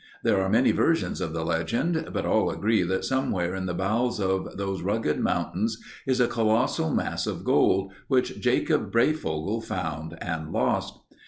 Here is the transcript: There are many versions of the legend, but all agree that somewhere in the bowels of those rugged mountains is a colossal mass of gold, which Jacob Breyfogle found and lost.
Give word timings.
There 0.23 0.41
are 0.41 0.49
many 0.49 0.71
versions 0.71 1.21
of 1.21 1.31
the 1.31 1.45
legend, 1.45 2.09
but 2.11 2.25
all 2.25 2.49
agree 2.49 2.81
that 2.81 3.05
somewhere 3.05 3.53
in 3.53 3.67
the 3.67 3.75
bowels 3.75 4.19
of 4.19 4.57
those 4.57 4.81
rugged 4.81 5.19
mountains 5.19 5.77
is 6.07 6.19
a 6.19 6.27
colossal 6.27 6.89
mass 6.89 7.27
of 7.27 7.43
gold, 7.43 7.91
which 8.07 8.39
Jacob 8.41 8.91
Breyfogle 8.91 9.61
found 9.63 10.17
and 10.19 10.51
lost. 10.51 10.97